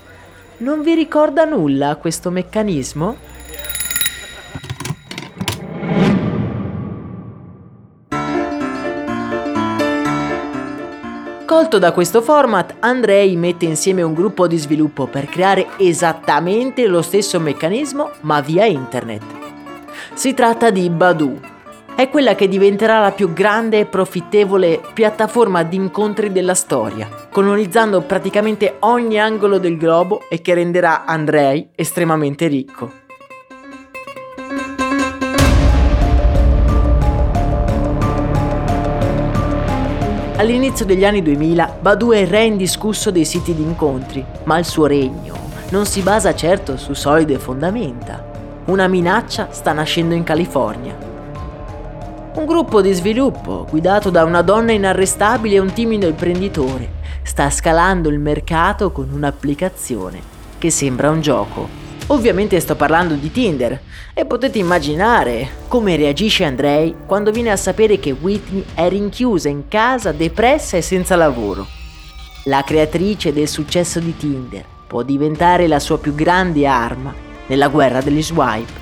Non 0.59 0.83
vi 0.83 0.95
ricorda 0.95 1.45
nulla 1.45 1.97
questo 1.97 2.31
meccanismo? 2.31 3.17
Colto 11.65 11.79
da 11.79 11.93
questo 11.93 12.21
format, 12.21 12.75
Andrei 12.81 13.37
mette 13.37 13.65
insieme 13.65 14.03
un 14.03 14.13
gruppo 14.13 14.47
di 14.47 14.59
sviluppo 14.59 15.07
per 15.07 15.25
creare 15.25 15.69
esattamente 15.79 16.87
lo 16.87 17.01
stesso 17.01 17.41
meccanismo 17.41 18.11
ma 18.21 18.43
via 18.43 18.67
internet. 18.67 19.23
Si 20.13 20.35
tratta 20.35 20.69
di 20.69 20.91
Badu. 20.91 21.41
È 21.95 22.11
quella 22.11 22.35
che 22.35 22.49
diventerà 22.49 23.01
la 23.01 23.13
più 23.13 23.33
grande 23.33 23.79
e 23.79 23.87
profittevole 23.87 24.79
piattaforma 24.93 25.63
di 25.63 25.77
incontri 25.77 26.31
della 26.31 26.55
storia, 26.55 27.09
colonizzando 27.31 28.03
praticamente 28.03 28.77
ogni 28.81 29.19
angolo 29.19 29.57
del 29.57 29.79
globo 29.79 30.21
e 30.29 30.43
che 30.43 30.53
renderà 30.53 31.07
Andrei 31.07 31.71
estremamente 31.75 32.47
ricco. 32.47 33.04
All'inizio 40.45 40.85
degli 40.85 41.07
anni 41.07 41.23
2000 41.23 41.79
Badu 41.81 42.11
è 42.11 42.19
il 42.19 42.27
re 42.27 42.45
indiscusso 42.45 43.11
dei 43.11 43.25
siti 43.25 43.55
di 43.55 43.63
incontri, 43.63 44.23
ma 44.43 44.59
il 44.59 44.67
suo 44.67 44.85
regno 44.85 45.35
non 45.71 45.87
si 45.87 46.03
basa 46.03 46.35
certo 46.35 46.77
su 46.77 46.93
solide 46.93 47.39
fondamenta. 47.39 48.23
Una 48.67 48.87
minaccia 48.87 49.49
sta 49.53 49.73
nascendo 49.73 50.13
in 50.13 50.23
California. 50.23 50.95
Un 52.35 52.45
gruppo 52.45 52.83
di 52.83 52.93
sviluppo, 52.93 53.67
guidato 53.71 54.11
da 54.11 54.25
una 54.25 54.43
donna 54.43 54.73
inarrestabile 54.73 55.55
e 55.55 55.61
un 55.61 55.73
timido 55.73 56.09
imprenditore, 56.09 56.91
sta 57.23 57.49
scalando 57.49 58.11
il 58.11 58.19
mercato 58.19 58.93
con 58.93 59.09
un'applicazione 59.11 60.21
che 60.59 60.69
sembra 60.69 61.09
un 61.09 61.23
gioco. 61.23 61.84
Ovviamente 62.09 62.61
sto 62.61 62.77
parlando 62.77 63.15
di 63.15 63.33
Tinder 63.33 63.81
e 64.13 64.27
potete 64.27 64.59
immaginare 64.59 65.49
come 65.69 65.97
reagisce 65.97 66.45
Andrei 66.45 66.95
quando 67.07 67.31
viene 67.31 67.51
a 67.51 67.57
sapere 67.57 67.99
che 67.99 68.11
Whitney 68.13 68.63
è 68.75 68.89
rinchiusa 68.91 69.49
in 69.49 69.69
casa, 69.69 70.13
depressa 70.13 70.77
e 70.77 70.83
senza 70.83 71.17
lavoro. 71.17 71.67
La 72.45 72.63
creatrice 72.63 73.33
del 73.33 73.49
successo 73.49 74.01
di 74.01 74.15
Tinder 74.19 74.65
può 74.87 75.03
diventare 75.03 75.67
la 75.67 75.81
sua 75.81 75.99
più 75.99 76.15
grande 76.15 76.67
arma 76.67 77.15
nella 77.47 77.69
guerra 77.69 78.03
degli 78.03 78.23
swipe, 78.23 78.73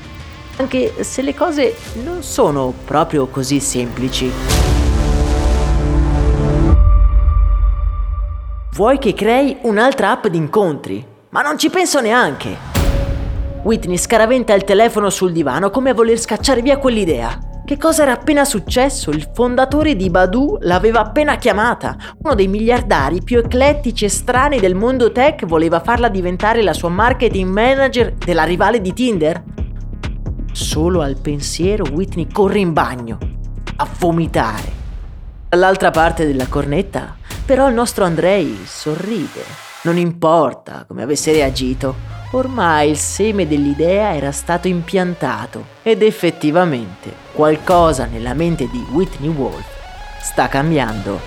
anche 0.57 1.05
se 1.05 1.23
le 1.23 1.35
cose 1.35 1.77
non 2.03 2.25
sono 2.25 2.75
proprio 2.85 3.29
così 3.29 3.61
semplici. 3.61 4.31
Vuoi 8.73 8.99
che 8.99 9.15
crei 9.15 9.59
un'altra 9.63 10.11
app 10.11 10.27
di 10.27 10.39
incontri? 10.39 11.07
Ma 11.29 11.41
non 11.43 11.57
ci 11.57 11.71
penso 11.71 12.01
neanche! 12.01 12.72
Whitney 13.63 13.97
scaraventa 13.97 14.55
il 14.55 14.65
telefono 14.65 15.09
sul 15.09 15.31
divano 15.31 15.71
come 15.71 15.91
a 15.91 15.95
voler 15.95 16.19
scacciare 16.19 16.63
via 16.63 16.79
quell'idea. 16.79 17.39
Che 17.65 17.77
cosa 17.79 18.03
era 18.03 18.13
appena 18.13 18.45
successo? 18.45 19.11
Il 19.11 19.31
fondatore 19.33 19.95
di 19.95 20.11
Badu 20.11 20.59
l'aveva 20.63 20.99
appena 20.99 21.37
chiamata. 21.37 21.97
Uno 22.19 22.35
dei 22.35 22.49
miliardari 22.49 23.23
più 23.23 23.39
eclettici 23.39 24.05
e 24.05 24.09
strani 24.09 24.59
del 24.59 24.75
mondo 24.75 25.13
tech 25.13 25.47
voleva 25.47 25.79
farla 25.79 26.09
diventare 26.09 26.61
la 26.61 26.73
sua 26.73 26.89
marketing 26.89 27.49
manager 27.49 28.13
della 28.15 28.43
rivale 28.43 28.81
di 28.81 28.93
Tinder. 28.93 29.45
Solo 30.51 31.01
al 31.01 31.19
pensiero 31.21 31.85
Whitney 31.93 32.27
corre 32.27 32.59
in 32.59 32.73
bagno, 32.73 33.19
a 33.77 33.87
vomitare. 33.97 34.81
Dall'altra 35.49 35.93
parte 35.93 36.27
della 36.27 36.49
cornetta, 36.49 37.15
però 37.47 37.69
il 37.69 37.75
nostro 37.75 38.05
Andrei 38.05 38.61
sorride. 38.65 39.45
Non 39.83 39.97
importa 39.99 40.85
come 40.87 41.03
avesse 41.03 41.33
reagito, 41.33 42.22
Ormai 42.35 42.89
il 42.89 42.97
seme 42.97 43.47
dell'idea 43.47 44.15
era 44.15 44.33
stato 44.33 44.67
impiantato 44.67 45.67
ed 45.83 46.01
effettivamente 46.01 47.13
qualcosa 47.33 48.07
nella 48.07 48.33
mente 48.33 48.71
di 48.71 48.83
Whitney 48.91 49.29
Wolf 49.29 49.67
sta 50.19 50.49
cambiando. 50.49 51.21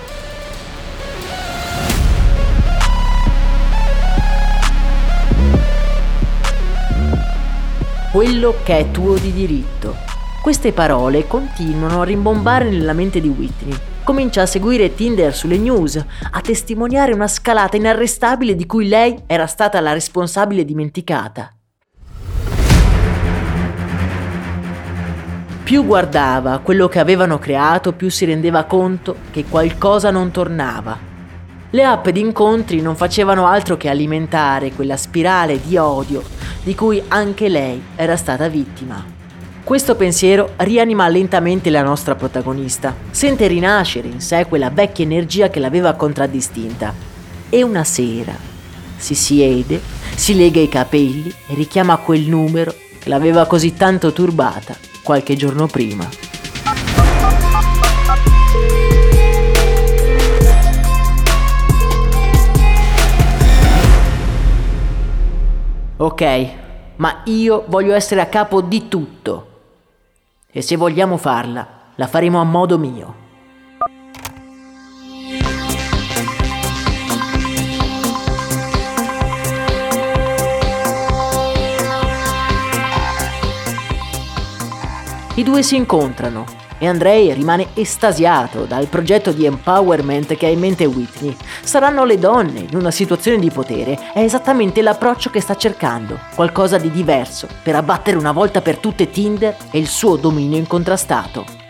Quello 8.10 8.56
che 8.64 8.78
è 8.78 8.90
tuo 8.90 9.14
di 9.14 9.32
diritto. 9.32 9.94
Queste 10.42 10.72
parole 10.72 11.28
continuano 11.28 12.00
a 12.00 12.04
rimbombare 12.04 12.68
nella 12.68 12.94
mente 12.94 13.20
di 13.20 13.28
Whitney 13.28 13.78
comincia 14.06 14.42
a 14.42 14.46
seguire 14.46 14.94
Tinder 14.94 15.34
sulle 15.34 15.58
news, 15.58 15.96
a 15.96 16.40
testimoniare 16.40 17.12
una 17.12 17.26
scalata 17.26 17.76
inarrestabile 17.76 18.54
di 18.54 18.64
cui 18.64 18.86
lei 18.86 19.24
era 19.26 19.48
stata 19.48 19.80
la 19.80 19.92
responsabile 19.92 20.64
dimenticata. 20.64 21.52
Più 25.64 25.84
guardava 25.84 26.60
quello 26.60 26.86
che 26.86 27.00
avevano 27.00 27.40
creato, 27.40 27.94
più 27.94 28.08
si 28.08 28.24
rendeva 28.24 28.62
conto 28.62 29.16
che 29.32 29.44
qualcosa 29.46 30.12
non 30.12 30.30
tornava. 30.30 30.96
Le 31.70 31.82
app 31.82 32.08
di 32.08 32.20
incontri 32.20 32.80
non 32.80 32.94
facevano 32.94 33.48
altro 33.48 33.76
che 33.76 33.88
alimentare 33.88 34.70
quella 34.70 34.96
spirale 34.96 35.60
di 35.60 35.76
odio 35.76 36.22
di 36.62 36.76
cui 36.76 37.02
anche 37.08 37.48
lei 37.48 37.82
era 37.96 38.16
stata 38.16 38.46
vittima. 38.46 39.15
Questo 39.66 39.96
pensiero 39.96 40.52
rianima 40.58 41.08
lentamente 41.08 41.70
la 41.70 41.82
nostra 41.82 42.14
protagonista. 42.14 42.94
Sente 43.10 43.48
rinascere 43.48 44.06
in 44.06 44.20
sé 44.20 44.46
quella 44.48 44.70
vecchia 44.70 45.04
energia 45.04 45.50
che 45.50 45.58
l'aveva 45.58 45.94
contraddistinta. 45.94 46.94
E 47.50 47.64
una 47.64 47.82
sera 47.82 48.32
si 48.96 49.16
siede, 49.16 49.80
si 50.14 50.36
lega 50.36 50.60
i 50.60 50.68
capelli 50.68 51.34
e 51.48 51.54
richiama 51.54 51.96
quel 51.96 52.28
numero 52.28 52.72
che 53.00 53.08
l'aveva 53.08 53.46
così 53.46 53.74
tanto 53.74 54.12
turbata 54.12 54.76
qualche 55.02 55.34
giorno 55.34 55.66
prima. 55.66 56.08
Ok, 65.96 66.46
ma 66.98 67.22
io 67.24 67.64
voglio 67.66 67.94
essere 67.94 68.20
a 68.20 68.26
capo 68.26 68.60
di 68.60 68.86
tutto. 68.86 69.54
E 70.56 70.62
se 70.62 70.74
vogliamo 70.78 71.18
farla, 71.18 71.68
la 71.96 72.06
faremo 72.06 72.40
a 72.40 72.44
modo 72.44 72.78
mio. 72.78 73.14
I 85.34 85.42
due 85.42 85.62
si 85.62 85.76
incontrano 85.76 86.46
e 86.78 86.86
Andrei 86.86 87.32
rimane 87.32 87.68
estasiato 87.74 88.64
dal 88.64 88.86
progetto 88.86 89.32
di 89.32 89.44
empowerment 89.44 90.34
che 90.36 90.46
ha 90.46 90.50
in 90.50 90.58
mente 90.58 90.84
Whitney. 90.84 91.36
Saranno 91.62 92.04
le 92.04 92.18
donne 92.18 92.66
in 92.68 92.76
una 92.76 92.90
situazione 92.90 93.38
di 93.38 93.50
potere, 93.50 94.12
è 94.12 94.20
esattamente 94.20 94.82
l'approccio 94.82 95.30
che 95.30 95.40
sta 95.40 95.56
cercando, 95.56 96.18
qualcosa 96.34 96.78
di 96.78 96.90
diverso, 96.90 97.48
per 97.62 97.74
abbattere 97.76 98.16
una 98.16 98.32
volta 98.32 98.60
per 98.60 98.78
tutte 98.78 99.10
Tinder 99.10 99.56
e 99.70 99.78
il 99.78 99.88
suo 99.88 100.16
dominio 100.16 100.58
incontrastato. 100.58 101.65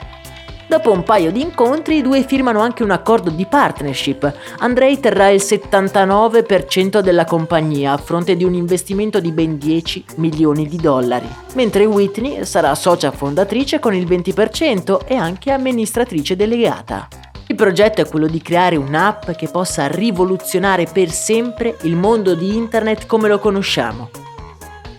Dopo 0.68 0.90
un 0.90 1.05
paio 1.05 1.31
di 1.31 1.40
incontri 1.40 1.98
i 1.98 2.02
due 2.02 2.24
firmano 2.24 2.59
anche 2.61 2.83
un 2.83 2.90
accordo 2.90 3.31
di 3.31 3.46
partnership. 3.46 4.33
Andrei 4.59 4.98
terrà 4.98 5.29
il 5.29 5.40
79% 5.40 6.98
della 6.98 7.24
compagnia 7.24 7.92
a 7.92 7.96
fronte 7.96 8.35
di 8.35 8.42
un 8.42 8.52
investimento 8.52 9.20
di 9.20 9.31
ben 9.31 9.59
10 9.59 10.05
milioni 10.16 10.66
di 10.66 10.76
dollari, 10.76 11.29
mentre 11.55 11.85
Whitney 11.85 12.44
sarà 12.44 12.74
socia 12.74 13.12
fondatrice 13.12 13.79
con 13.79 13.94
il 13.94 14.07
20% 14.07 15.07
e 15.07 15.14
anche 15.14 15.52
amministratrice 15.52 16.35
delegata. 16.35 17.09
Il 17.46 17.55
progetto 17.55 18.00
è 18.00 18.09
quello 18.09 18.26
di 18.26 18.42
creare 18.42 18.74
un'app 18.74 19.31
che 19.31 19.46
possa 19.46 19.87
rivoluzionare 19.87 20.88
per 20.92 21.11
sempre 21.12 21.76
il 21.83 21.94
mondo 21.94 22.35
di 22.35 22.57
Internet 22.57 23.07
come 23.07 23.29
lo 23.29 23.38
conosciamo 23.38 24.26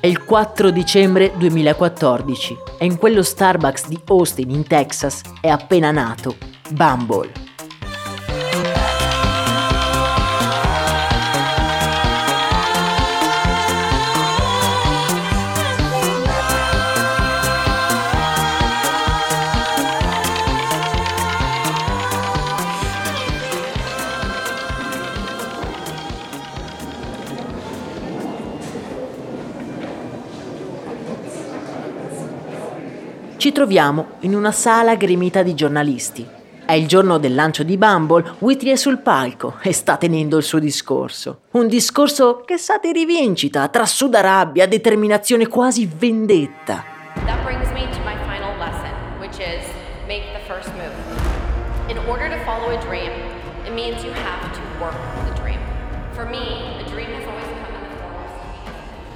il 0.07 0.23
4 0.23 0.71
dicembre 0.71 1.33
2014 1.35 2.57
e 2.77 2.85
in 2.85 2.97
quello 2.97 3.21
Starbucks 3.21 3.87
di 3.87 3.99
Austin 4.07 4.49
in 4.51 4.65
Texas 4.65 5.21
è 5.41 5.49
appena 5.49 5.91
nato 5.91 6.37
Bumble. 6.69 7.46
Ci 33.57 33.63
troviamo 33.63 34.09
in 34.19 34.35
una 34.35 34.51
sala 34.51 34.93
gremita 34.93 35.41
di 35.41 35.55
giornalisti. 35.55 36.23
È 36.63 36.73
il 36.73 36.87
giorno 36.87 37.17
del 37.17 37.33
lancio 37.33 37.63
di 37.63 37.75
Bumble, 37.75 38.35
Whitney 38.37 38.73
è 38.73 38.75
sul 38.75 38.99
palco 38.99 39.55
e 39.63 39.73
sta 39.73 39.97
tenendo 39.97 40.37
il 40.37 40.43
suo 40.43 40.59
discorso. 40.59 41.39
Un 41.53 41.67
discorso 41.67 42.43
che 42.45 42.59
sa 42.59 42.77
di 42.77 42.91
rivincita, 42.91 43.67
tra 43.69 43.87
sudarabbia, 43.87 44.67
determinazione 44.67 45.47
quasi 45.47 45.87
vendetta. 45.91 46.83
That 47.25 47.41
brings 47.43 47.67
me 47.71 47.89
to 47.89 47.99
my 48.05 48.13
final 48.29 48.55
lesson, 48.59 48.93
which 49.19 49.39
is 49.39 49.65
make 50.05 50.25
the 50.33 50.45
first 50.45 50.69
move. 50.75 50.93
In 51.87 51.97
order 52.07 52.29
to 52.29 52.37
follow 52.45 52.69
a 52.69 52.79
dream, 52.85 53.09
it 53.65 53.73
means 53.73 54.03
you 54.03 54.13
have 54.13 54.53
to 54.53 54.61
work 54.79 54.93
the 55.25 55.41
dream. 55.41 55.57
For 56.13 56.27
me, 56.27 56.77
a 56.79 56.87
dream 56.91 57.09
has 57.09 57.25
always 57.25 57.47
come 57.47 57.73
in 57.73 57.89
the 57.89 57.97
form 58.03 58.13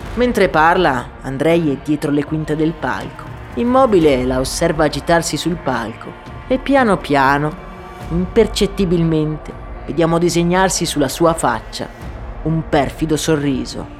of 0.09 0.17
Mentre 0.17 0.49
parla, 0.49 1.09
Andrei 1.21 1.73
è 1.73 1.77
dietro 1.83 2.09
le 2.09 2.23
quinte 2.23 2.55
del 2.55 2.73
palco. 2.73 3.30
Immobile 3.55 4.23
la 4.23 4.39
osserva 4.39 4.85
agitarsi 4.85 5.35
sul 5.35 5.57
palco 5.57 6.09
e 6.47 6.57
piano 6.57 6.95
piano, 6.95 7.51
impercettibilmente, 8.11 9.51
vediamo 9.85 10.17
disegnarsi 10.17 10.85
sulla 10.85 11.09
sua 11.09 11.33
faccia 11.33 11.89
un 12.43 12.63
perfido 12.69 13.17
sorriso. 13.17 13.99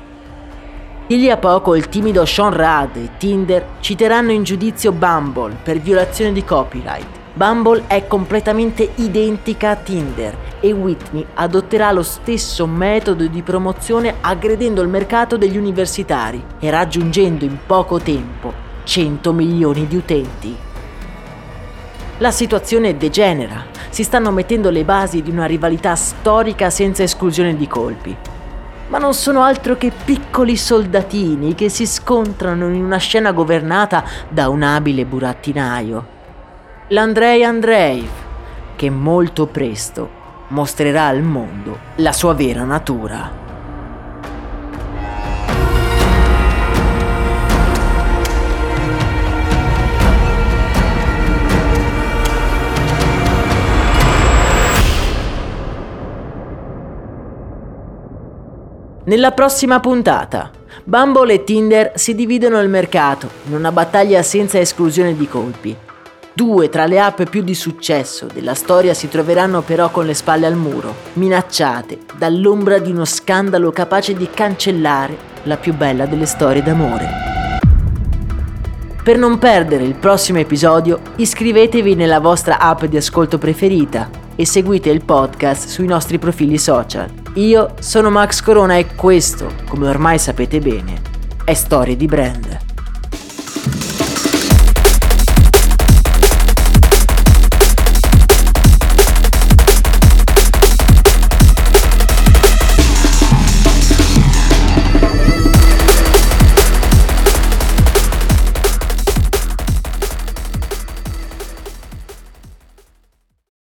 Di 1.06 1.18
lì 1.18 1.30
a 1.30 1.36
poco 1.36 1.76
il 1.76 1.90
timido 1.90 2.26
Sean 2.26 2.54
Rad 2.54 2.96
e 2.96 3.10
Tinder 3.18 3.66
citeranno 3.82 4.32
in 4.32 4.44
giudizio 4.44 4.94
Bumble 4.94 5.58
per 5.62 5.80
violazione 5.80 6.32
di 6.32 6.46
copyright. 6.46 7.20
Bumble 7.34 7.84
è 7.88 8.08
completamente 8.08 8.92
identica 8.96 9.72
a 9.72 9.76
Tinder 9.76 10.38
e 10.62 10.72
Whitney 10.72 11.26
adotterà 11.34 11.92
lo 11.92 12.04
stesso 12.04 12.66
metodo 12.66 13.28
di 13.28 13.42
promozione 13.42 14.16
aggredendo 14.22 14.82
il 14.82 14.88
mercato 14.88 15.36
degli 15.36 15.58
universitari 15.58 16.42
e 16.58 16.70
raggiungendo 16.70 17.44
in 17.44 17.58
poco 17.66 18.00
tempo 18.00 18.71
100 18.92 19.32
milioni 19.32 19.88
di 19.88 19.96
utenti. 19.96 20.54
La 22.18 22.30
situazione 22.30 22.98
degenera, 22.98 23.64
si 23.88 24.04
stanno 24.04 24.32
mettendo 24.32 24.70
le 24.70 24.84
basi 24.84 25.22
di 25.22 25.32
una 25.32 25.46
rivalità 25.46 25.96
storica 25.96 26.70
senza 26.70 27.02
esclusione 27.02 27.56
di 27.56 27.70
colpi. 27.70 28.14
Ma 28.90 28.98
non 28.98 29.14
sono 29.14 29.44
altro 29.44 29.78
che 29.78 29.94
piccoli 30.04 30.58
soldatini 30.58 31.56
che 31.56 31.70
si 31.70 31.88
scontrano 31.88 32.68
in 32.68 32.84
una 32.84 32.98
scena 32.98 33.32
governata 33.32 34.04
da 34.28 34.50
un 34.50 34.62
abile 34.62 35.06
burattinaio. 35.06 36.06
L'Andrei 36.90 37.46
Andreev, 37.46 38.10
che 38.76 38.90
molto 38.90 39.46
presto 39.46 40.10
mostrerà 40.50 41.06
al 41.06 41.22
mondo 41.22 41.78
la 41.96 42.12
sua 42.12 42.34
vera 42.34 42.66
natura. 42.66 43.51
Nella 59.04 59.32
prossima 59.32 59.80
puntata, 59.80 60.52
Bumble 60.84 61.34
e 61.34 61.44
Tinder 61.44 61.94
si 61.96 62.14
dividono 62.14 62.60
il 62.60 62.70
mercato 62.70 63.28
in 63.48 63.56
una 63.56 63.72
battaglia 63.72 64.22
senza 64.22 64.60
esclusione 64.60 65.16
di 65.16 65.28
colpi. 65.28 65.76
Due 66.32 66.70
tra 66.70 66.86
le 66.86 67.00
app 67.00 67.24
più 67.24 67.42
di 67.42 67.56
successo 67.56 68.28
della 68.32 68.54
storia 68.54 68.94
si 68.94 69.10
troveranno 69.10 69.64
però 69.64 69.90
con 69.90 70.06
le 70.06 70.14
spalle 70.14 70.46
al 70.46 70.56
muro, 70.56 70.94
minacciate 71.14 71.98
dall'ombra 72.16 72.78
di 72.78 72.92
uno 72.92 73.04
scandalo 73.04 73.72
capace 73.72 74.14
di 74.14 74.30
cancellare 74.32 75.18
la 75.44 75.58
più 75.58 75.74
bella 75.74 76.06
delle 76.06 76.28
storie 76.28 76.62
d'amore. 76.62 77.10
Per 79.04 79.18
non 79.18 79.40
perdere 79.40 79.84
il 79.84 79.96
prossimo 79.96 80.38
episodio, 80.38 81.00
iscrivetevi 81.16 81.96
nella 81.96 82.20
vostra 82.20 82.60
app 82.60 82.86
di 82.86 82.98
ascolto 82.98 83.40
preferita 83.40 84.12
e 84.36 84.46
seguite 84.46 84.92
il 84.92 85.04
podcast 85.04 85.70
sui 85.70 85.88
nostri 85.88 86.20
profili 86.20 86.60
social. 86.60 87.21
Io 87.36 87.76
sono 87.80 88.10
Max 88.10 88.42
Corona 88.42 88.76
e 88.76 88.94
questo, 88.94 89.54
come 89.70 89.88
ormai 89.88 90.20
sapete 90.20 90.60
bene, 90.60 91.02
è 91.46 91.54
Storie 91.54 91.96
di 91.96 92.06
Brand. 92.06 92.71